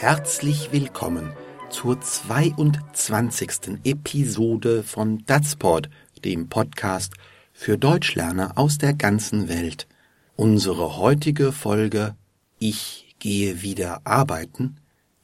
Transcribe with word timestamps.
Herzlich 0.00 0.72
willkommen 0.72 1.30
zur 1.68 2.00
22. 2.00 3.80
Episode 3.84 4.82
von 4.82 5.26
Datsport, 5.26 5.90
dem 6.24 6.48
Podcast 6.48 7.12
für 7.52 7.76
Deutschlerner 7.76 8.56
aus 8.56 8.78
der 8.78 8.94
ganzen 8.94 9.50
Welt. 9.50 9.86
Unsere 10.36 10.96
heutige 10.96 11.52
Folge 11.52 12.16
Ich 12.58 13.14
gehe 13.18 13.60
wieder 13.60 14.00
arbeiten 14.04 14.78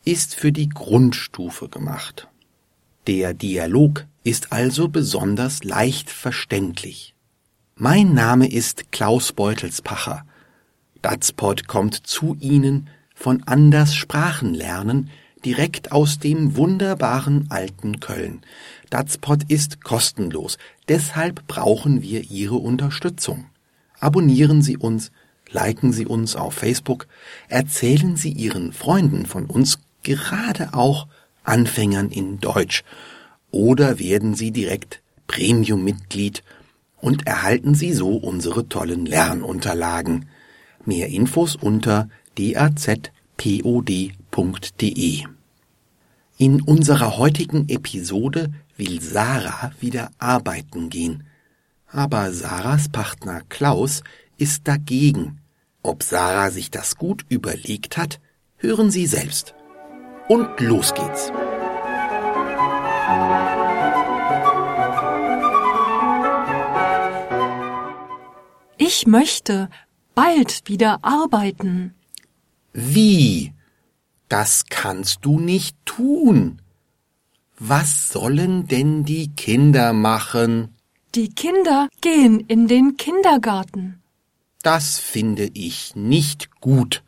ist 0.05 0.35
für 0.35 0.53
die 0.53 0.69
Grundstufe 0.69 1.71
gemacht. 1.71 2.29
Der 3.07 3.33
Dialog 3.33 4.05
ist 4.25 4.53
also 4.53 4.89
besonders 4.89 5.65
leicht 5.65 6.11
verständlich. 6.11 7.15
Mein 7.77 8.13
Name 8.13 8.47
ist 8.47 8.93
Klaus 8.93 9.33
Beutelspacher. 9.33 10.27
Datspot 11.01 11.67
kommt 11.67 11.95
zu 11.95 12.37
Ihnen 12.41 12.91
von 13.17 13.43
Anders 13.47 13.97
Sprachenlernen 13.97 15.11
direkt 15.45 15.91
aus 15.91 16.19
dem 16.19 16.57
wunderbaren 16.57 17.47
alten 17.49 17.99
Köln. 17.99 18.43
Datspot 18.91 19.45
ist 19.49 19.83
kostenlos, 19.83 20.59
deshalb 20.89 21.47
brauchen 21.49 22.03
wir 22.03 22.31
Ihre 22.31 22.57
Unterstützung. 22.57 23.47
Abonnieren 23.99 24.63
Sie 24.63 24.77
uns, 24.77 25.11
liken 25.51 25.93
Sie 25.93 26.07
uns 26.07 26.37
auf 26.37 26.55
Facebook, 26.55 27.09
erzählen 27.49 28.17
Sie 28.17 28.31
Ihren 28.31 28.73
Freunden 28.73 29.27
von 29.27 29.47
uns, 29.47 29.79
gerade 30.03 30.75
auch 30.75 31.09
Anfängern 31.43 32.11
in 32.11 32.39
Deutsch, 32.39 32.85
oder 33.51 33.99
werden 33.99 34.35
Sie 34.35 34.51
direkt 34.51 35.01
Premium-Mitglied 35.27 36.43
und 37.01 37.27
erhalten 37.27 37.75
Sie 37.75 37.93
so 37.93 38.11
unsere 38.17 38.69
tollen 38.69 39.07
Lernunterlagen. 39.07 40.29
Mehr 40.85 41.09
Infos 41.09 41.57
unter 41.57 42.09
dazpod.de. 42.39 43.13
In 46.39 46.61
unserer 46.63 47.17
heutigen 47.17 47.69
Episode 47.69 48.53
will 48.77 49.01
Sarah 49.01 49.73
wieder 49.81 50.11
arbeiten 50.19 50.91
gehen. 50.91 51.25
Aber 51.89 52.33
Sarahs 52.33 52.89
Partner 52.91 53.41
Klaus 53.49 54.03
ist 54.37 54.69
dagegen. 54.69 55.41
Ob 55.83 56.03
Sarah 56.03 56.51
sich 56.51 56.71
das 56.71 56.97
gut 56.97 57.25
überlegt 57.29 57.97
hat, 57.97 58.21
hören 58.57 58.91
Sie 58.91 59.07
selbst. 59.07 59.55
Und 60.29 60.61
los 60.61 60.93
geht's. 60.93 61.33
Ich 68.79 69.07
möchte 69.07 69.71
bald 70.15 70.63
wieder 70.67 70.99
arbeiten. 71.03 71.95
Wie? 72.79 73.55
Das 74.29 74.67
kannst 74.69 75.21
du 75.23 75.41
nicht 75.41 75.75
tun. 75.87 76.61
Was 77.59 78.11
sollen 78.11 78.67
denn 78.67 79.05
die 79.05 79.29
Kinder 79.29 79.95
machen? 79.95 80.75
Die 81.15 81.31
Kinder 81.31 81.89
gehen 82.03 82.41
in 82.41 82.69
den 82.69 82.99
Kindergarten. 82.99 84.03
Das 84.63 84.99
finde 84.99 85.51
ich 85.55 85.97
nicht 85.97 86.61
gut. 86.61 87.03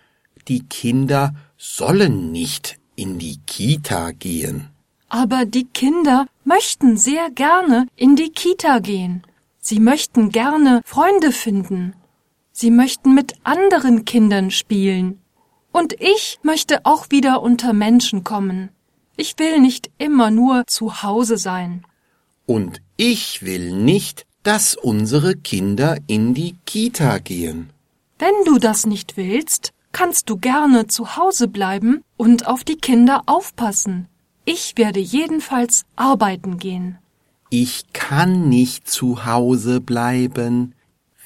Die 0.49 0.61
Kinder 0.61 1.35
sollen 1.59 2.33
nicht 2.33 2.79
in 2.97 3.19
die 3.19 3.37
Kita 3.45 4.13
gehen. 4.13 4.71
Aber 5.11 5.45
die 5.45 5.65
Kinder 5.65 6.29
möchten 6.45 6.97
sehr 6.97 7.31
gerne 7.31 7.89
in 7.95 8.17
die 8.17 8.31
Kita 8.31 8.79
gehen. 8.79 9.23
Sie 9.59 9.81
möchten 9.81 10.31
gerne 10.31 10.81
Freunde 10.87 11.31
finden. 11.31 11.95
Sie 12.53 12.71
möchten 12.71 13.15
mit 13.15 13.35
anderen 13.43 14.07
Kindern 14.07 14.51
spielen. 14.51 15.21
Und 15.73 15.95
ich 16.01 16.39
möchte 16.43 16.85
auch 16.85 17.07
wieder 17.11 17.43
unter 17.43 17.73
Menschen 17.73 18.25
kommen. 18.25 18.71
Ich 19.17 19.39
will 19.39 19.61
nicht 19.61 19.91
immer 19.99 20.31
nur 20.31 20.65
zu 20.67 21.03
Hause 21.03 21.39
sein. 21.39 21.85
Und 22.47 22.81
ich 22.97 23.43
will 23.43 23.73
nicht, 23.75 24.27
dass 24.43 24.75
unsere 24.75 25.35
Kinder 25.35 25.99
in 26.07 26.35
die 26.35 26.57
Kita 26.65 27.19
gehen. 27.19 27.71
Wenn 28.19 28.35
du 28.45 28.59
das 28.59 28.87
nicht 28.87 29.17
willst, 29.17 29.73
kannst 29.93 30.31
du 30.31 30.37
gerne 30.37 30.87
zu 30.87 31.17
Hause 31.17 31.49
bleiben 31.49 32.03
und 32.17 32.47
auf 32.47 32.65
die 32.65 32.77
Kinder 32.77 33.23
aufpassen. 33.27 34.09
Ich 34.45 34.75
werde 34.77 35.01
jedenfalls 35.01 35.85
arbeiten 35.97 36.59
gehen. 36.59 36.99
Ich 37.51 37.93
kann 37.93 38.49
nicht 38.49 38.89
zu 38.89 39.27
Hause 39.27 39.81
bleiben. 39.81 40.75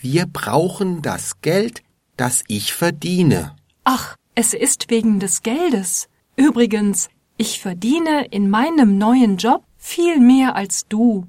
Wir 0.01 0.27
brauchen 0.27 1.03
das 1.03 1.41
Geld, 1.41 1.83
das 2.17 2.43
ich 2.49 2.73
verdiene. 2.73 3.55
Ach, 3.85 4.17
es 4.35 4.55
ist 4.55 4.91
wegen 4.91 5.21
des 5.21 5.43
Geldes. 5.43 6.09
Übrigens, 6.37 7.09
ich 7.37 7.61
verdiene 7.61 8.27
in 8.31 8.49
meinem 8.49 8.99
neuen 8.99 9.37
Job 9.37 9.65
viel 9.77 10.21
mehr 10.21 10.55
als 10.55 10.87
du. 10.89 11.27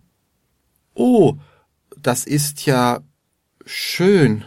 Oh, 0.93 1.35
das 1.97 2.25
ist 2.25 2.65
ja 2.65 2.99
schön. 3.65 4.45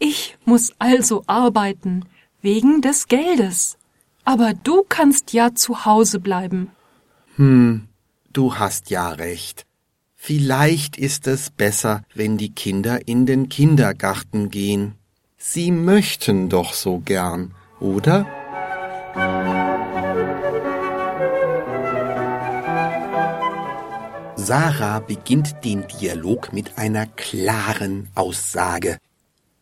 Ich 0.00 0.36
muss 0.44 0.72
also 0.78 1.22
arbeiten, 1.26 2.04
wegen 2.42 2.82
des 2.82 3.08
Geldes. 3.08 3.78
Aber 4.24 4.54
du 4.54 4.84
kannst 4.88 5.32
ja 5.32 5.54
zu 5.54 5.84
Hause 5.84 6.18
bleiben. 6.18 6.70
Hm, 7.36 7.88
du 8.32 8.56
hast 8.56 8.90
ja 8.90 9.10
recht. 9.10 9.66
Vielleicht 10.14 10.96
ist 10.96 11.26
es 11.26 11.50
besser, 11.50 12.02
wenn 12.14 12.38
die 12.38 12.52
Kinder 12.52 13.06
in 13.06 13.26
den 13.26 13.50
Kindergarten 13.50 14.50
gehen. 14.50 14.94
Sie 15.36 15.70
möchten 15.70 16.48
doch 16.48 16.72
so 16.72 17.00
gern, 17.00 17.54
oder? 17.84 18.26
Sarah 24.36 25.00
beginnt 25.00 25.64
den 25.64 25.86
Dialog 25.86 26.52
mit 26.52 26.76
einer 26.78 27.06
klaren 27.06 28.08
Aussage. 28.14 28.98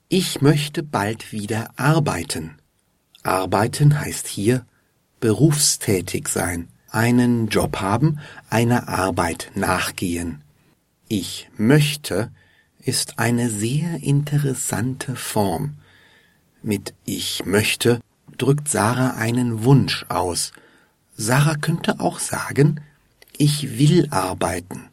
Ich 0.09 0.41
möchte 0.41 0.83
bald 0.83 1.33
wieder 1.33 1.71
arbeiten. 1.77 2.59
Arbeiten 3.23 4.01
heißt 4.01 4.27
hier 4.27 4.65
berufstätig 5.21 6.29
sein, 6.29 6.69
einen 6.91 7.49
Job 7.49 7.81
haben, 7.81 8.19
einer 8.51 8.89
Arbeit 8.89 9.53
nachgehen. 9.55 10.43
Ich 11.09 11.49
möchte 11.57 12.31
ist 12.85 13.19
eine 13.19 13.49
sehr 13.49 14.03
interessante 14.03 15.15
Form. 15.15 15.75
Mit 16.63 16.95
ich 17.05 17.45
möchte 17.47 18.01
drückt 18.39 18.69
Sarah 18.69 19.15
einen 19.15 19.65
Wunsch 19.65 20.05
aus. 20.09 20.53
Sarah 21.17 21.57
könnte 21.57 22.01
auch 22.01 22.19
sagen, 22.19 22.81
ich 23.37 23.79
will 23.79 24.09
arbeiten 24.11 24.89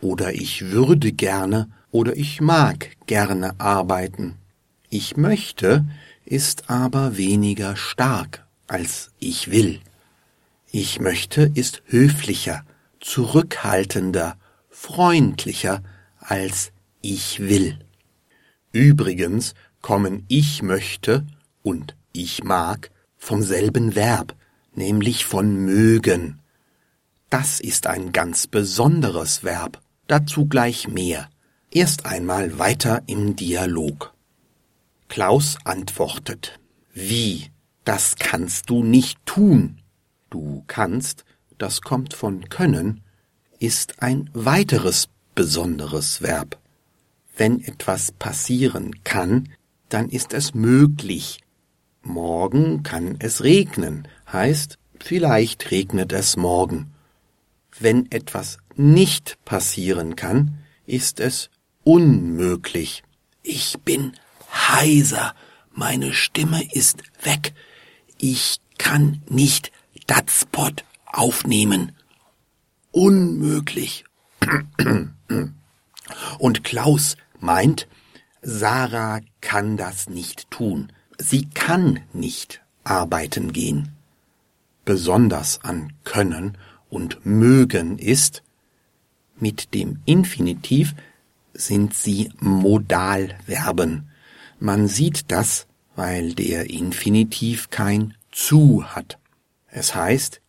oder 0.00 0.34
ich 0.34 0.70
würde 0.70 1.12
gerne 1.12 1.68
oder 1.90 2.16
ich 2.16 2.40
mag 2.40 2.90
gerne 3.06 3.58
arbeiten. 3.58 4.36
Ich 4.90 5.16
möchte 5.16 5.84
ist 6.24 6.70
aber 6.70 7.16
weniger 7.16 7.76
stark 7.76 8.46
als 8.66 9.10
ich 9.18 9.50
will. 9.50 9.80
Ich 10.70 11.00
möchte 11.00 11.50
ist 11.54 11.82
höflicher, 11.86 12.64
zurückhaltender, 13.00 14.36
freundlicher 14.70 15.82
als 16.18 16.72
ich 17.00 17.40
will. 17.40 17.78
Übrigens 18.72 19.54
kommen 19.82 20.24
ich 20.28 20.62
möchte 20.62 21.26
und 21.62 21.94
ich 22.14 22.44
mag 22.44 22.90
vom 23.18 23.42
selben 23.42 23.94
Verb, 23.94 24.34
nämlich 24.74 25.26
von 25.26 25.56
mögen. 25.56 26.40
Das 27.28 27.60
ist 27.60 27.86
ein 27.86 28.12
ganz 28.12 28.46
besonderes 28.46 29.42
Verb, 29.42 29.80
dazu 30.06 30.46
gleich 30.46 30.88
mehr. 30.88 31.28
Erst 31.70 32.06
einmal 32.06 32.58
weiter 32.58 33.02
im 33.06 33.34
Dialog. 33.34 34.14
Klaus 35.08 35.58
antwortet, 35.64 36.60
wie, 36.92 37.50
das 37.84 38.14
kannst 38.16 38.70
du 38.70 38.84
nicht 38.84 39.18
tun. 39.26 39.80
Du 40.30 40.62
kannst, 40.68 41.24
das 41.58 41.80
kommt 41.80 42.14
von 42.14 42.48
können, 42.48 43.02
ist 43.58 44.02
ein 44.02 44.30
weiteres 44.32 45.08
besonderes 45.34 46.22
Verb. 46.22 46.58
Wenn 47.36 47.60
etwas 47.60 48.12
passieren 48.12 49.02
kann, 49.02 49.48
dann 49.88 50.08
ist 50.08 50.32
es 50.32 50.54
möglich. 50.54 51.43
Morgen 52.04 52.82
kann 52.82 53.16
es 53.18 53.42
regnen, 53.42 54.06
heißt, 54.32 54.78
vielleicht 55.00 55.70
regnet 55.70 56.12
es 56.12 56.36
morgen. 56.36 56.92
Wenn 57.80 58.10
etwas 58.12 58.58
nicht 58.76 59.38
passieren 59.44 60.14
kann, 60.14 60.58
ist 60.86 61.18
es 61.18 61.50
unmöglich. 61.82 63.02
Ich 63.42 63.78
bin 63.84 64.12
heiser, 64.52 65.34
meine 65.72 66.12
Stimme 66.12 66.62
ist 66.72 67.02
weg, 67.22 67.52
ich 68.18 68.60
kann 68.78 69.22
nicht 69.28 69.72
Datspot 70.06 70.84
aufnehmen 71.06 71.92
unmöglich. 72.94 74.04
Und 76.38 76.64
Klaus 76.64 77.16
meint, 77.40 77.88
Sarah 78.40 79.20
kann 79.40 79.76
das 79.76 80.08
nicht 80.08 80.50
tun. 80.50 80.92
Sie 81.18 81.46
kann 81.46 82.00
nicht 82.12 82.62
arbeiten 82.84 83.52
gehen. 83.52 83.90
besonders 84.84 85.60
an 85.62 85.92
können 86.04 86.58
und 86.90 87.24
mögen 87.24 87.98
ist, 87.98 88.42
mit 89.38 89.74
dem 89.74 90.00
Infinitiv 90.04 90.94
sind 91.54 91.94
sie 91.94 92.30
Modalverben. 92.38 94.10
Man 94.58 94.88
sieht 94.88 95.30
das, 95.30 95.66
weil 95.96 96.34
der 96.34 96.70
Infinitiv 96.70 97.70
kein 97.70 98.14
zu 98.30 98.84
hat. 98.84 99.18
Es 99.68 99.94
heißt, 99.94 100.40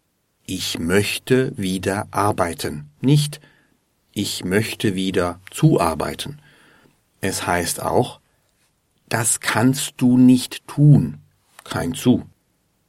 ich 0.45 0.79
möchte 0.79 1.57
wieder 1.57 2.07
arbeiten, 2.11 2.89
nicht 3.01 3.39
ich 4.17 4.45
möchte 4.45 4.95
wieder 4.95 5.41
zuarbeiten. 5.51 6.39
Es 7.19 7.45
heißt 7.45 7.81
auch, 7.81 8.21
das 9.09 9.39
kannst 9.39 9.95
du 9.97 10.17
nicht 10.17 10.67
tun, 10.67 11.19
kein 11.63 11.93
zu. 11.93 12.25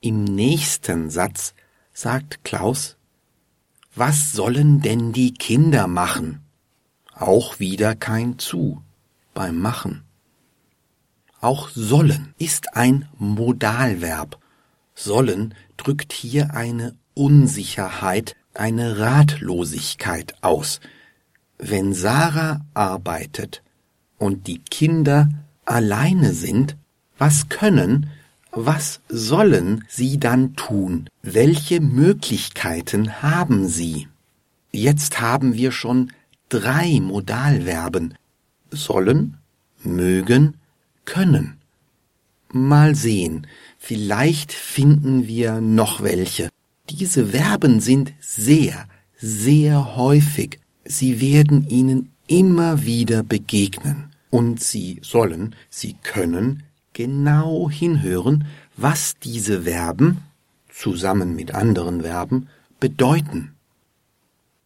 Im 0.01 0.25
nächsten 0.25 1.11
Satz 1.11 1.55
sagt 1.93 2.45
Klaus, 2.45 2.97
was 3.95 4.33
sollen 4.33 4.83
denn 4.83 5.13
die 5.13 5.35
Kinder 5.35 5.87
machen? 5.87 6.43
Auch 7.15 7.59
wieder 7.61 7.95
kein 7.95 8.39
zu 8.39 8.83
beim 9.33 9.59
Machen. 9.59 10.03
Auch 11.41 11.71
sollen 11.71 12.35
ist 12.39 12.77
ein 12.77 13.09
Modalverb. 13.19 14.39
Sollen 14.95 15.55
drückt 15.77 16.13
hier 16.13 16.55
eine 16.55 16.97
Unsicherheit, 17.15 18.35
eine 18.55 18.99
Ratlosigkeit 18.99 20.35
aus. 20.43 20.81
Wenn 21.59 21.95
Sarah 21.95 22.67
arbeitet 22.75 23.63
und 24.19 24.47
die 24.47 24.59
Kinder 24.59 25.29
alleine 25.67 26.33
sind, 26.33 26.77
was 27.19 27.49
können, 27.49 28.11
was 28.53 29.01
sollen 29.09 29.85
sie 29.89 30.19
dann 30.19 30.57
tun? 30.57 31.09
Welche 31.23 31.81
Möglichkeiten 31.81 33.23
haben 33.23 33.69
sie? 33.69 34.09
Jetzt 34.73 35.21
haben 35.21 35.55
wir 35.55 35.73
schon 35.73 36.13
drei 36.49 37.01
Modalverben 37.01 38.15
sollen, 38.71 39.37
mögen, 39.83 40.55
können. 41.05 41.59
Mal 42.53 42.95
sehen, 42.95 43.47
vielleicht 43.79 44.53
finden 44.53 45.27
wir 45.27 45.61
noch 45.61 46.03
welche. 46.03 46.49
Diese 46.89 47.27
Verben 47.29 47.81
sind 47.81 48.13
sehr, 48.21 48.87
sehr 49.19 49.97
häufig. 49.97 50.61
Sie 50.85 51.21
werden 51.21 51.69
Ihnen 51.69 52.13
immer 52.27 52.85
wieder 52.85 53.23
begegnen. 53.23 54.13
Und 54.37 54.63
Sie 54.63 54.99
sollen, 55.01 55.57
Sie 55.71 55.95
können 55.95 56.65
genau 56.93 57.71
hinhören, 57.71 58.47
was 58.77 59.17
diese 59.19 59.63
Verben 59.63 60.25
zusammen 60.69 61.35
mit 61.35 61.55
anderen 61.55 62.03
Verben 62.03 62.51
bedeuten. 62.79 63.55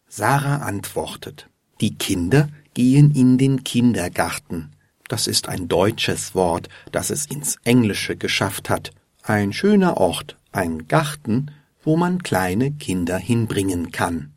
Sarah 0.09 0.57
antwortet, 0.57 1.47
die 1.79 1.95
Kinder 1.95 2.49
gehen 2.73 3.15
in 3.15 3.37
den 3.37 3.63
Kindergarten. 3.63 4.71
Das 5.07 5.25
ist 5.25 5.47
ein 5.47 5.69
deutsches 5.69 6.35
Wort, 6.35 6.67
das 6.91 7.09
es 7.09 7.25
ins 7.27 7.55
Englische 7.63 8.17
geschafft 8.17 8.69
hat. 8.69 8.91
Ein 9.23 9.53
schöner 9.53 9.95
Ort, 9.95 10.35
ein 10.51 10.89
Garten, 10.89 11.49
wo 11.81 11.95
man 11.95 12.23
kleine 12.23 12.73
Kinder 12.73 13.17
hinbringen 13.17 13.93
kann. 13.93 14.33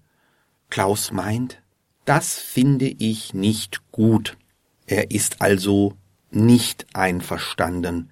Klaus 0.70 1.10
meint, 1.10 1.60
das 2.04 2.34
finde 2.34 2.86
ich 2.86 3.34
nicht 3.34 3.80
gut. 3.90 4.36
Er 4.86 5.10
ist 5.10 5.40
also 5.40 5.94
nicht 6.30 6.86
einverstanden. 6.92 8.10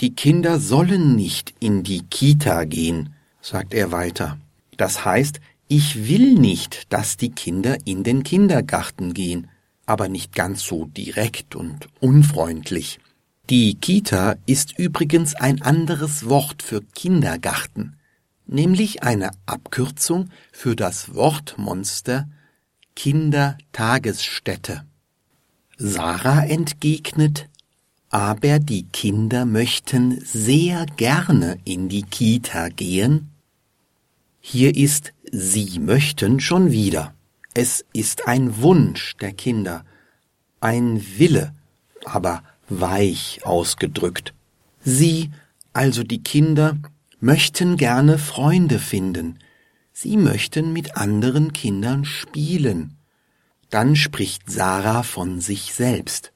Die 0.00 0.14
Kinder 0.14 0.60
sollen 0.60 1.16
nicht 1.16 1.54
in 1.60 1.82
die 1.82 2.02
Kita 2.02 2.64
gehen, 2.64 3.14
sagt 3.40 3.74
er 3.74 3.92
weiter. 3.92 4.38
Das 4.76 5.04
heißt, 5.04 5.40
ich 5.68 6.08
will 6.08 6.34
nicht, 6.34 6.92
dass 6.92 7.16
die 7.16 7.30
Kinder 7.30 7.76
in 7.84 8.02
den 8.02 8.22
Kindergarten 8.22 9.14
gehen, 9.14 9.48
aber 9.86 10.08
nicht 10.08 10.34
ganz 10.34 10.62
so 10.62 10.86
direkt 10.86 11.54
und 11.54 11.88
unfreundlich. 12.00 12.98
Die 13.50 13.74
Kita 13.74 14.36
ist 14.46 14.78
übrigens 14.78 15.34
ein 15.34 15.62
anderes 15.62 16.28
Wort 16.28 16.62
für 16.62 16.82
Kindergarten, 16.94 17.96
nämlich 18.46 19.02
eine 19.02 19.32
Abkürzung 19.46 20.30
für 20.52 20.76
das 20.76 21.14
Wortmonster 21.14 22.28
Kindertagesstätte. 22.94 24.84
Sarah 25.82 26.44
entgegnet, 26.44 27.48
aber 28.10 28.58
die 28.58 28.82
Kinder 28.82 29.46
möchten 29.46 30.20
sehr 30.20 30.84
gerne 30.98 31.56
in 31.64 31.88
die 31.88 32.02
Kita 32.02 32.68
gehen. 32.68 33.30
Hier 34.40 34.76
ist 34.76 35.14
Sie 35.32 35.78
möchten 35.78 36.38
schon 36.38 36.70
wieder. 36.70 37.14
Es 37.54 37.82
ist 37.94 38.28
ein 38.28 38.60
Wunsch 38.60 39.16
der 39.22 39.32
Kinder, 39.32 39.86
ein 40.60 41.02
Wille, 41.16 41.54
aber 42.04 42.42
weich 42.68 43.40
ausgedrückt. 43.44 44.34
Sie, 44.84 45.30
also 45.72 46.02
die 46.02 46.22
Kinder, 46.22 46.76
möchten 47.20 47.78
gerne 47.78 48.18
Freunde 48.18 48.80
finden, 48.80 49.38
sie 49.94 50.18
möchten 50.18 50.74
mit 50.74 50.98
anderen 50.98 51.54
Kindern 51.54 52.04
spielen. 52.04 52.98
Dann 53.70 53.96
spricht 53.96 54.50
Sarah 54.50 55.02
von 55.02 55.40
sich 55.40 55.74
selbst. 55.74 56.32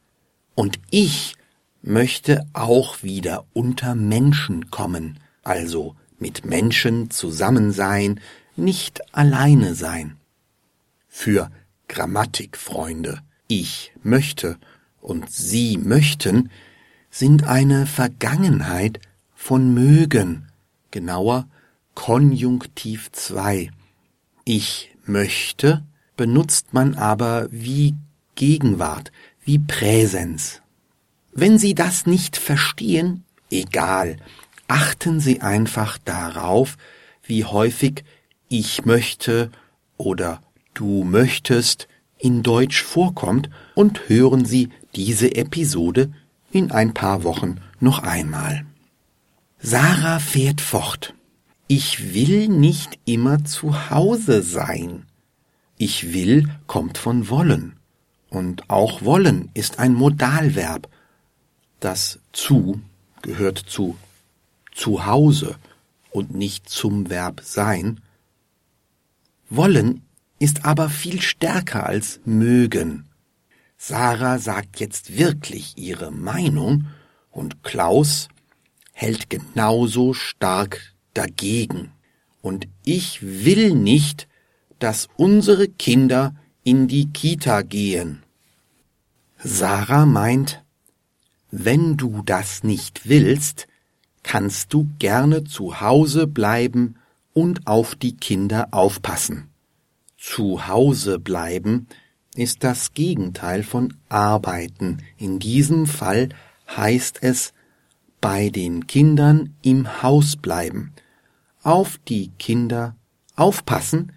Und 0.55 0.79
ich 0.91 1.37
möchte 1.83 2.47
auch 2.53 3.03
wieder 3.03 3.45
unter 3.53 3.95
Menschen 3.95 4.71
kommen, 4.71 5.19
also 5.43 5.97
mit 6.19 6.45
Menschen 6.45 7.11
zusammen 7.11 7.73
sein, 7.73 8.21
nicht 8.57 9.15
alleine 9.15 9.75
sein. 9.75 10.17
Für 11.09 11.51
Grammatikfreunde, 11.89 13.21
ich 13.49 13.93
möchte 14.03 14.59
und 15.01 15.31
Sie 15.31 15.77
möchten 15.77 16.51
sind 17.11 17.45
eine 17.45 17.87
Vergangenheit 17.87 19.01
von 19.35 19.75
mögen, 19.75 20.49
genauer 20.91 21.47
Konjunktiv 21.95 23.13
2. 23.13 23.71
Ich 24.45 24.91
möchte 25.05 25.85
benutzt 26.17 26.73
man 26.73 26.95
aber 26.95 27.49
wie 27.51 27.95
Gegenwart, 28.35 29.13
wie 29.45 29.59
Präsens. 29.59 30.61
Wenn 31.33 31.59
Sie 31.59 31.75
das 31.75 32.07
nicht 32.07 32.37
verstehen, 32.37 33.25
egal, 33.51 34.17
achten 34.69 35.21
Sie 35.21 35.41
einfach 35.41 35.99
darauf, 35.99 36.77
wie 37.23 37.45
häufig 37.45 38.05
ich 38.49 38.85
möchte 38.85 39.51
oder 39.97 40.43
du 40.75 41.05
möchtest 41.05 41.89
in 42.19 42.43
Deutsch 42.43 42.83
vorkommt 42.83 43.51
und 43.75 44.09
hören 44.09 44.45
Sie 44.45 44.71
diese 44.95 45.35
Episode 45.35 46.13
in 46.53 46.71
ein 46.71 46.95
paar 46.95 47.25
Wochen 47.25 47.61
noch 47.81 47.99
einmal. 47.99 48.65
Sarah 49.59 50.19
fährt 50.19 50.61
fort. 50.61 51.15
Ich 51.67 52.15
will 52.15 52.49
nicht 52.49 52.99
immer 53.07 53.45
zu 53.45 53.91
Hause 53.91 54.43
sein. 54.43 55.07
Ich 55.87 56.15
will 56.15 56.49
kommt 56.67 56.97
von 56.97 57.29
wollen. 57.29 57.77
Und 58.31 58.71
auch 58.71 59.03
wollen 59.03 59.51
ist 59.53 59.79
ein 59.79 59.93
Modalverb. 59.93 60.89
Das 61.79 62.21
zu 62.33 62.81
gehört 63.21 63.59
zu 63.59 63.99
zu 64.75 65.05
Hause 65.05 65.57
und 66.11 66.35
nicht 66.35 66.71
zum 66.71 67.11
Verb 67.11 67.43
sein. 67.45 68.01
Wollen 69.51 70.01
ist 70.39 70.65
aber 70.65 70.89
viel 70.89 71.21
stärker 71.21 71.85
als 71.85 72.19
mögen. 72.25 73.05
Sarah 73.77 74.39
sagt 74.39 74.81
jetzt 74.81 75.19
wirklich 75.19 75.77
ihre 75.77 76.11
Meinung 76.11 76.87
und 77.31 77.63
Klaus 77.63 78.29
hält 78.95 79.29
genauso 79.29 80.15
stark 80.15 80.95
dagegen. 81.13 81.93
Und 82.41 82.69
ich 82.85 83.21
will 83.21 83.75
nicht, 83.75 84.29
dass 84.79 85.09
unsere 85.17 85.69
Kinder 85.69 86.35
in 86.63 86.89
die 86.89 87.07
Kita 87.11 87.63
gehen. 87.63 88.23
Sarah 89.39 90.07
meint, 90.07 90.63
wenn 91.51 91.97
du 91.97 92.23
das 92.25 92.65
nicht 92.65 93.09
willst, 93.09 93.69
kannst 94.23 94.73
du 94.73 94.89
gerne 94.99 95.45
zu 95.45 95.81
Hause 95.81 96.27
bleiben 96.27 96.97
und 97.35 97.67
auf 97.67 97.95
die 97.95 98.17
Kinder 98.17 98.69
aufpassen. 98.73 99.51
Zu 100.17 100.67
Hause 100.67 101.19
bleiben 101.19 101.87
ist 102.35 102.65
das 102.65 102.95
Gegenteil 102.95 103.63
von 103.63 103.95
arbeiten. 104.09 105.03
In 105.19 105.39
diesem 105.39 105.87
Fall 105.87 106.31
heißt 106.75 107.19
es 107.23 107.53
bei 108.21 108.49
den 108.49 108.87
Kindern 108.87 109.55
im 109.61 110.03
Haus 110.03 110.37
bleiben, 110.37 110.93
auf 111.63 112.01
die 112.09 112.29
Kinder 112.39 112.97
aufpassen, 113.37 114.13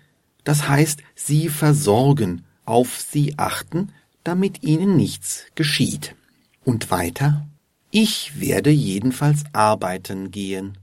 das 0.48 0.70
heißt 0.70 1.02
sie 1.14 1.50
versorgen, 1.50 2.46
auf 2.64 3.02
sie 3.02 3.34
achten, 3.38 3.92
damit 4.24 4.64
ihnen 4.64 4.96
nichts 4.96 5.44
geschieht. 5.56 6.16
Und 6.64 6.90
weiter? 6.90 7.46
Ich 7.92 8.40
werde 8.40 8.70
jedenfalls 8.70 9.44
arbeiten 9.52 10.32
gehen. 10.32 10.78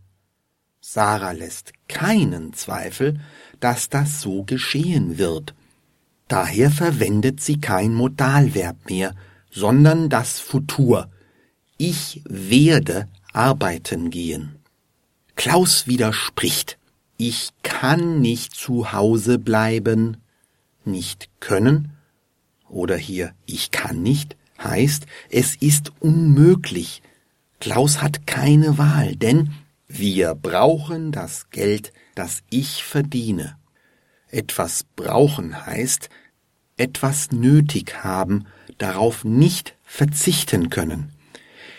Sarah 0.82 1.32
lässt 1.32 1.72
keinen 1.88 2.52
Zweifel, 2.52 3.20
dass 3.58 3.88
das 3.88 4.20
so 4.20 4.42
geschehen 4.42 5.16
wird. 5.16 5.54
Daher 6.28 6.70
verwendet 6.70 7.40
sie 7.40 7.58
kein 7.58 7.94
Modalverb 7.94 8.90
mehr, 8.90 9.14
sondern 9.50 10.10
das 10.10 10.40
Futur. 10.40 11.08
Ich 11.78 12.20
werde 12.28 13.08
arbeiten 13.32 14.10
gehen. 14.10 14.56
Klaus 15.36 15.86
widerspricht. 15.86 16.76
Ich 17.16 17.50
kann 17.62 18.20
nicht 18.20 18.54
zu 18.54 18.92
Hause 18.92 19.38
bleiben. 19.38 20.18
Nicht 20.84 21.30
können 21.40 21.92
oder 22.68 22.96
hier 22.96 23.34
ich 23.46 23.70
kann 23.70 24.02
nicht 24.02 24.36
heißt, 24.62 25.06
es 25.30 25.56
ist 25.56 25.92
unmöglich. 26.00 27.02
Klaus 27.60 28.02
hat 28.02 28.26
keine 28.26 28.78
Wahl, 28.78 29.16
denn 29.16 29.52
wir 29.86 30.34
brauchen 30.34 31.12
das 31.12 31.50
Geld, 31.50 31.92
das 32.14 32.42
ich 32.50 32.84
verdiene. 32.84 33.56
Etwas 34.28 34.84
brauchen 34.96 35.66
heißt, 35.66 36.08
etwas 36.76 37.30
nötig 37.30 38.02
haben, 38.02 38.46
darauf 38.78 39.24
nicht 39.24 39.76
verzichten 39.84 40.70
können. 40.70 41.12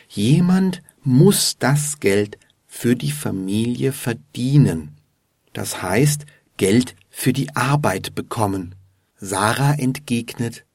Jemand 0.08 0.82
muss 1.04 1.58
das 1.60 2.00
Geld 2.00 2.38
für 2.68 2.96
die 2.96 3.12
Familie 3.12 3.92
verdienen. 3.92 4.95
Das 5.56 5.82
heißt, 5.82 6.26
Geld 6.58 6.98
für 7.10 7.32
die 7.32 7.56
Arbeit 7.56 8.14
bekommen. 8.14 8.76
Sarah 9.16 9.74
entgegnet, 9.74 10.66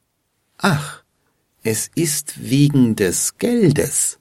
Ach, 0.57 1.05
es 1.63 1.91
ist 1.95 2.51
wegen 2.51 2.97
des 2.97 3.37
Geldes. 3.37 4.19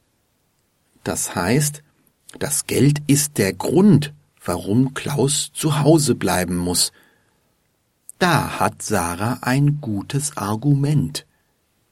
Das 1.06 1.34
heißt, 1.34 1.82
das 2.40 2.68
Geld 2.68 3.02
ist 3.08 3.38
der 3.38 3.54
Grund, 3.54 4.14
warum 4.44 4.94
Klaus 4.94 5.52
zu 5.54 5.80
Hause 5.80 6.16
bleiben 6.16 6.58
muss. 6.58 6.92
Da 8.20 8.60
hat 8.60 8.82
Sarah 8.82 9.40
ein 9.42 9.80
gutes 9.80 10.36
Argument. 10.36 11.26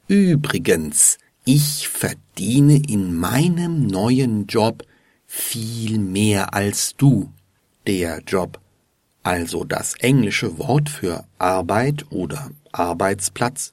Übrigens, 0.09 1.19
ich 1.45 1.87
verdiene 1.87 2.81
in 2.85 3.15
meinem 3.15 3.87
neuen 3.87 4.45
Job 4.47 4.83
viel 5.25 5.99
mehr 5.99 6.53
als 6.53 6.95
du. 6.97 7.31
Der 7.87 8.21
Job, 8.27 8.59
also 9.23 9.63
das 9.63 9.93
englische 9.93 10.59
Wort 10.59 10.89
für 10.89 11.23
Arbeit 11.37 12.05
oder 12.09 12.51
Arbeitsplatz, 12.73 13.71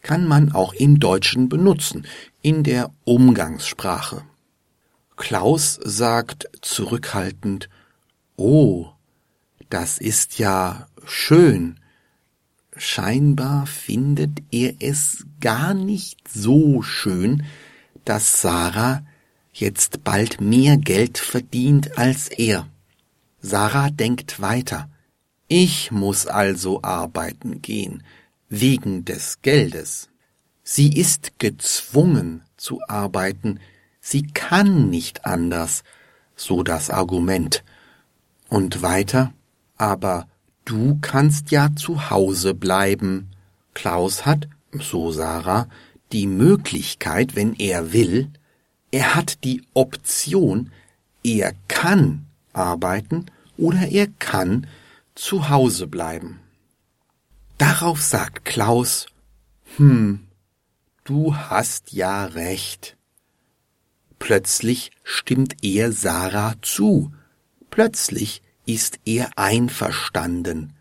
kann 0.00 0.26
man 0.26 0.52
auch 0.52 0.72
im 0.72 0.98
Deutschen 0.98 1.50
benutzen, 1.50 2.06
in 2.40 2.64
der 2.64 2.90
Umgangssprache. 3.04 4.22
Klaus 5.16 5.78
sagt 5.84 6.48
zurückhaltend 6.62 7.68
Oh, 8.36 8.88
das 9.68 9.98
ist 9.98 10.38
ja 10.38 10.88
schön. 11.04 11.78
Scheinbar 12.74 13.66
findet 13.66 14.42
er 14.50 14.76
es 14.80 15.26
gar 15.40 15.74
nicht 15.74 16.26
so 16.26 16.80
schön, 16.80 17.44
dass 18.06 18.40
Sarah 18.40 19.04
jetzt 19.52 20.04
bald 20.04 20.40
mehr 20.40 20.78
Geld 20.78 21.18
verdient 21.18 21.98
als 21.98 22.28
er. 22.28 22.71
Sarah 23.44 23.90
denkt 23.90 24.40
weiter. 24.40 24.88
Ich 25.48 25.90
muss 25.90 26.28
also 26.28 26.80
arbeiten 26.82 27.60
gehen, 27.60 28.04
wegen 28.48 29.04
des 29.04 29.42
Geldes. 29.42 30.08
Sie 30.62 30.96
ist 30.96 31.40
gezwungen 31.40 32.44
zu 32.56 32.80
arbeiten, 32.86 33.58
sie 34.00 34.22
kann 34.28 34.90
nicht 34.90 35.26
anders, 35.26 35.82
so 36.36 36.62
das 36.62 36.88
Argument. 36.88 37.64
Und 38.48 38.80
weiter, 38.80 39.32
aber 39.76 40.28
du 40.64 40.98
kannst 41.00 41.50
ja 41.50 41.74
zu 41.74 42.10
Hause 42.10 42.54
bleiben. 42.54 43.30
Klaus 43.74 44.24
hat, 44.24 44.48
so 44.72 45.10
Sarah, 45.10 45.66
die 46.12 46.28
Möglichkeit, 46.28 47.34
wenn 47.34 47.54
er 47.54 47.92
will, 47.92 48.30
er 48.92 49.16
hat 49.16 49.42
die 49.42 49.62
Option, 49.74 50.70
er 51.24 51.54
kann 51.66 52.26
arbeiten 52.52 53.26
oder 53.56 53.88
er 53.88 54.06
kann 54.18 54.66
zu 55.14 55.48
Hause 55.48 55.86
bleiben. 55.86 56.40
Darauf 57.58 58.02
sagt 58.02 58.44
Klaus, 58.44 59.06
hm, 59.76 60.26
du 61.04 61.36
hast 61.36 61.92
ja 61.92 62.24
recht. 62.24 62.96
Plötzlich 64.18 64.90
stimmt 65.02 65.56
er 65.62 65.92
Sarah 65.92 66.54
zu. 66.62 67.12
Plötzlich 67.70 68.42
ist 68.66 69.00
er 69.04 69.30
einverstanden. 69.36 70.74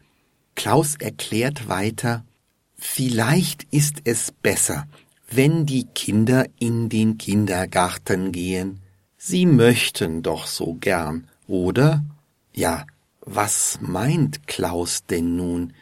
Klaus 0.56 0.96
erklärt 0.96 1.68
weiter, 1.68 2.24
vielleicht 2.78 3.63
ist 3.72 4.01
es 4.04 4.32
besser, 4.32 4.88
wenn 5.30 5.66
die 5.66 5.86
Kinder 5.86 6.46
in 6.60 6.90
den 6.90 7.18
Kindergarten 7.18 8.32
gehen. 8.32 8.82
Sie 9.18 9.46
möchten 9.46 10.24
doch 10.24 10.46
so 10.46 10.75
gern, 10.75 11.28
oder? 11.48 12.04
Ja, 12.53 12.86
was 13.22 13.79
meint 13.81 14.48
Klaus 14.48 15.05
denn 15.05 15.36
nun? 15.36 15.74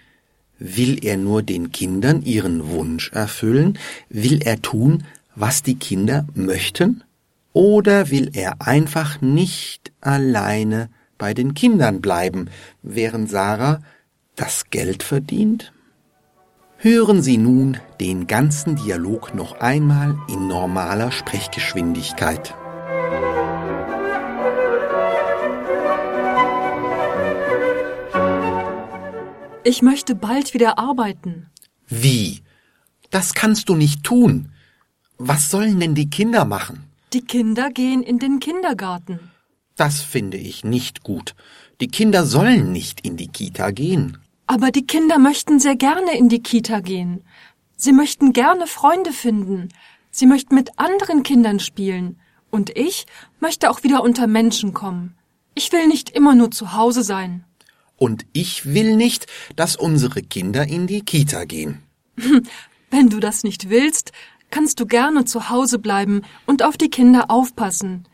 Will 0.59 1.03
er 1.05 1.17
nur 1.17 1.41
den 1.41 1.71
Kindern 1.71 2.21
ihren 2.23 2.69
Wunsch 2.69 3.11
erfüllen? 3.13 3.79
Will 4.09 4.41
er 4.41 4.61
tun, 4.61 5.05
was 5.35 5.63
die 5.63 5.75
Kinder 5.75 6.27
möchten? 6.33 7.03
Oder 7.53 8.11
will 8.11 8.29
er 8.33 8.61
einfach 8.61 9.21
nicht 9.21 9.91
alleine 10.01 10.89
bei 11.17 11.33
den 11.33 11.53
Kindern 11.53 12.01
bleiben, 12.01 12.49
während 12.81 13.29
Sarah 13.29 13.81
das 14.35 14.69
Geld 14.69 15.01
verdient? 15.01 15.71
Hören 16.77 17.21
Sie 17.21 17.37
nun 17.37 17.77
den 17.99 18.27
ganzen 18.27 18.75
Dialog 18.75 19.33
noch 19.33 19.59
einmal 19.59 20.17
in 20.29 20.47
normaler 20.47 21.11
Sprechgeschwindigkeit. 21.11 22.53
Ich 29.69 29.83
möchte 29.83 30.15
bald 30.15 30.55
wieder 30.55 30.79
arbeiten. 30.79 31.45
Wie? 31.87 32.41
Das 33.11 33.35
kannst 33.35 33.69
du 33.69 33.75
nicht 33.75 34.03
tun. 34.03 34.51
Was 35.19 35.51
sollen 35.51 35.79
denn 35.79 35.93
die 35.93 36.09
Kinder 36.09 36.43
machen? 36.43 36.85
Die 37.13 37.21
Kinder 37.21 37.69
gehen 37.69 38.01
in 38.01 38.17
den 38.17 38.39
Kindergarten. 38.39 39.19
Das 39.75 40.01
finde 40.01 40.37
ich 40.37 40.63
nicht 40.63 41.03
gut. 41.03 41.35
Die 41.81 41.87
Kinder 41.87 42.25
sollen 42.25 42.71
nicht 42.71 43.05
in 43.05 43.15
die 43.15 43.27
Kita 43.27 43.69
gehen. 43.69 44.17
Aber 44.47 44.71
die 44.71 44.87
Kinder 44.87 45.19
möchten 45.19 45.59
sehr 45.59 45.75
gerne 45.75 46.17
in 46.17 46.29
die 46.29 46.41
Kita 46.41 46.79
gehen. 46.79 47.21
Sie 47.75 47.93
möchten 47.93 48.33
gerne 48.33 48.65
Freunde 48.65 49.13
finden. 49.13 49.69
Sie 50.09 50.25
möchten 50.25 50.55
mit 50.55 50.79
anderen 50.79 51.21
Kindern 51.21 51.59
spielen. 51.59 52.19
Und 52.49 52.75
ich 52.75 53.05
möchte 53.39 53.69
auch 53.69 53.83
wieder 53.83 54.01
unter 54.01 54.25
Menschen 54.25 54.73
kommen. 54.73 55.15
Ich 55.53 55.71
will 55.71 55.85
nicht 55.85 56.09
immer 56.09 56.33
nur 56.33 56.49
zu 56.49 56.73
Hause 56.73 57.03
sein. 57.03 57.45
Und 57.99 58.25
ich 58.31 58.65
will 58.65 58.95
nicht, 58.95 59.27
dass 59.57 59.75
unsere 59.75 60.21
Kinder 60.21 60.65
in 60.65 60.87
die 60.87 61.01
Kita 61.01 61.43
gehen. 61.43 61.83
Wenn 62.89 63.09
du 63.09 63.19
das 63.19 63.43
nicht 63.43 63.69
willst, 63.69 64.13
kannst 64.49 64.79
du 64.79 64.85
gerne 64.85 65.25
zu 65.25 65.49
Hause 65.49 65.79
bleiben 65.79 66.21
und 66.45 66.63
auf 66.63 66.77
die 66.77 66.89
Kinder 66.89 67.29
aufpassen. 67.29 68.07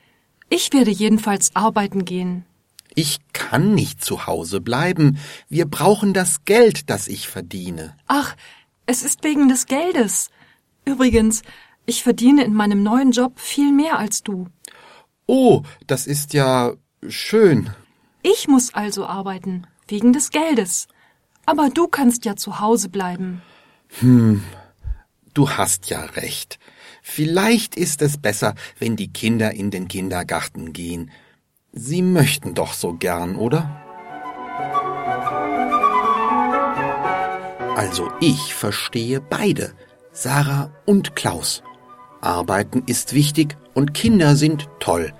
Ich 0.50 0.74
werde 0.74 0.92
jedenfalls 0.92 1.56
arbeiten 1.56 2.04
gehen. 2.04 2.46
Ich 2.96 3.20
kann 3.32 3.75
nicht 3.75 4.04
zu 4.04 4.25
Hause 4.25 4.60
bleiben. 4.60 5.20
Wir 5.50 5.65
brauchen 5.65 6.13
das 6.13 6.46
Geld, 6.46 6.89
das 6.89 7.08
ich 7.08 7.27
verdiene. 7.27 7.96
Ach, 8.08 8.36
es 8.88 9.04
ist 9.04 9.24
wegen 9.24 9.50
des 9.50 9.68
Geldes. 9.68 10.30
Übrigens, 10.84 11.44
ich 11.86 12.01
verdiene 12.04 12.44
in 12.44 12.54
meinem 12.54 12.82
neuen 12.82 13.12
Job 13.12 13.39
viel 13.39 13.72
mehr 13.72 14.00
als 14.00 14.24
du. 14.24 14.48
Oh, 15.27 15.62
das 15.86 16.08
ist 16.08 16.34
ja 16.34 16.74
schön. 17.08 17.70
Ich 18.24 18.48
muss 18.48 18.74
also 18.74 19.06
arbeiten 19.06 19.68
wegen 19.88 20.13
des 20.13 20.32
Geldes. 20.32 20.88
Aber 21.46 21.70
du 21.70 21.88
kannst 21.88 22.25
ja 22.25 22.36
zu 22.36 22.60
Hause 22.60 22.89
bleiben. 22.89 23.42
Hm, 24.00 24.44
du 25.34 25.50
hast 25.50 25.89
ja 25.89 26.01
recht. 26.01 26.60
Vielleicht 27.01 27.75
ist 27.75 28.01
es 28.01 28.18
besser, 28.18 28.56
wenn 28.80 28.96
die 28.96 29.13
Kinder 29.13 29.51
in 29.51 29.70
den 29.70 29.88
Kindergarten 29.88 30.74
gehen. 30.74 31.12
Sie 31.72 32.01
möchten 32.01 32.56
doch 32.56 32.74
so 32.74 32.94
gern, 32.94 33.36
oder? 33.36 33.82
Also 37.75 38.10
ich 38.22 38.56
verstehe 38.56 39.22
beide, 39.22 39.74
Sarah 40.13 40.72
und 40.86 41.15
Klaus. 41.15 41.62
Arbeiten 42.22 42.84
ist 42.88 43.13
wichtig 43.13 43.58
und 43.74 43.94
Kinder 43.94 44.36
sind 44.36 44.68
toll. 44.80 45.13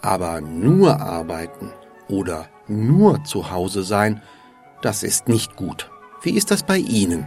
Aber 0.00 0.40
nur 0.40 1.00
arbeiten 1.00 1.72
oder 2.08 2.48
nur 2.70 3.24
zu 3.24 3.50
Hause 3.50 3.82
sein, 3.82 4.22
das 4.80 5.02
ist 5.02 5.28
nicht 5.28 5.56
gut. 5.56 5.90
Wie 6.22 6.30
ist 6.30 6.50
das 6.50 6.62
bei 6.62 6.78
Ihnen? 6.78 7.26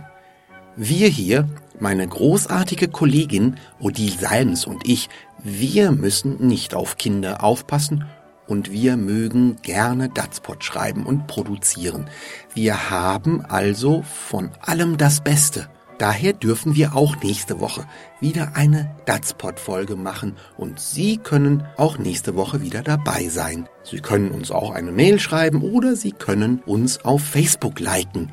Wir 0.75 1.07
hier, 1.07 1.47
meine 1.79 2.07
großartige 2.07 2.87
Kollegin 2.87 3.57
Odile 3.79 4.17
Salms 4.17 4.65
und 4.65 4.87
ich, 4.87 5.09
wir 5.43 5.91
müssen 5.91 6.47
nicht 6.47 6.73
auf 6.73 6.97
Kinder 6.97 7.43
aufpassen 7.43 8.05
und 8.47 8.71
wir 8.71 8.97
mögen 8.97 9.57
gerne 9.61 10.09
Datspot 10.09 10.63
schreiben 10.63 11.05
und 11.05 11.27
produzieren. 11.27 12.09
Wir 12.53 12.89
haben 12.89 13.45
also 13.45 14.01
von 14.01 14.49
allem 14.61 14.97
das 14.97 15.21
Beste. 15.21 15.69
Daher 15.97 16.33
dürfen 16.33 16.75
wir 16.75 16.95
auch 16.95 17.15
nächste 17.21 17.59
Woche 17.59 17.85
wieder 18.19 18.55
eine 18.55 18.95
Datspot-Folge 19.05 19.95
machen 19.95 20.35
und 20.57 20.79
Sie 20.79 21.17
können 21.17 21.63
auch 21.77 21.97
nächste 21.97 22.35
Woche 22.35 22.61
wieder 22.61 22.81
dabei 22.81 23.29
sein. 23.29 23.69
Sie 23.83 23.99
können 23.99 24.31
uns 24.31 24.51
auch 24.51 24.71
eine 24.71 24.91
Mail 24.91 25.19
schreiben 25.19 25.61
oder 25.61 25.95
Sie 25.95 26.11
können 26.11 26.61
uns 26.65 27.05
auf 27.05 27.23
Facebook 27.23 27.79
liken. 27.79 28.31